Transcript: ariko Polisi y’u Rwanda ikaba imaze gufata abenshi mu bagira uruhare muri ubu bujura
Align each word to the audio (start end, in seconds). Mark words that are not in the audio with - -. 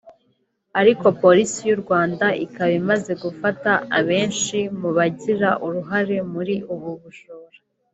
ariko 0.81 1.05
Polisi 1.21 1.59
y’u 1.69 1.79
Rwanda 1.83 2.25
ikaba 2.45 2.73
imaze 2.81 3.11
gufata 3.23 3.71
abenshi 3.99 4.57
mu 4.79 4.89
bagira 4.97 5.49
uruhare 5.65 6.17
muri 6.33 6.55
ubu 6.73 6.89
bujura 7.01 7.57